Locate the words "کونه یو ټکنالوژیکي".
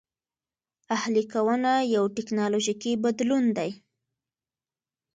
1.33-2.93